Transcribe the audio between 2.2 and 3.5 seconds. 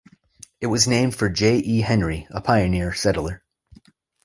a pioneer settler.